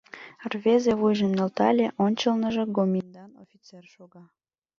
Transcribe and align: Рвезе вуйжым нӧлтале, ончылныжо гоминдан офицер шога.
Рвезе 0.51 0.93
вуйжым 0.99 1.31
нӧлтале, 1.37 1.87
ончылныжо 2.05 2.63
гоминдан 2.77 3.31
офицер 3.43 3.83
шога. 3.93 4.23